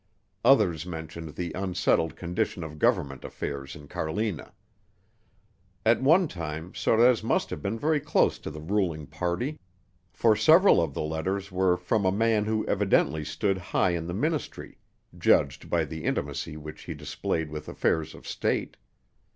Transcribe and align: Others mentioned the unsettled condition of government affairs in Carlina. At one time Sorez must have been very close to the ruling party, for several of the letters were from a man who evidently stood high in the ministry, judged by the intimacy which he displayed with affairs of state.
Others 0.43 0.87
mentioned 0.87 1.35
the 1.35 1.51
unsettled 1.53 2.15
condition 2.15 2.63
of 2.63 2.79
government 2.79 3.23
affairs 3.23 3.75
in 3.75 3.87
Carlina. 3.87 4.51
At 5.85 6.01
one 6.01 6.27
time 6.27 6.73
Sorez 6.73 7.23
must 7.23 7.51
have 7.51 7.61
been 7.61 7.77
very 7.77 7.99
close 7.99 8.39
to 8.39 8.49
the 8.49 8.61
ruling 8.61 9.05
party, 9.05 9.59
for 10.11 10.35
several 10.35 10.81
of 10.81 10.95
the 10.95 11.03
letters 11.03 11.51
were 11.51 11.77
from 11.77 12.03
a 12.07 12.11
man 12.11 12.45
who 12.45 12.65
evidently 12.65 13.23
stood 13.23 13.59
high 13.59 13.91
in 13.91 14.07
the 14.07 14.15
ministry, 14.15 14.79
judged 15.15 15.69
by 15.69 15.85
the 15.85 16.03
intimacy 16.03 16.57
which 16.57 16.85
he 16.85 16.95
displayed 16.95 17.51
with 17.51 17.69
affairs 17.69 18.15
of 18.15 18.27
state. 18.27 18.77